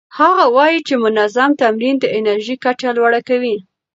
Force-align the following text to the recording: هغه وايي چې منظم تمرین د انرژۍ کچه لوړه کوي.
هغه 0.19 0.45
وايي 0.55 0.79
چې 0.87 0.93
منظم 1.05 1.49
تمرین 1.61 1.95
د 1.99 2.05
انرژۍ 2.17 2.55
کچه 2.65 2.87
لوړه 2.97 3.21
کوي. 3.29 3.57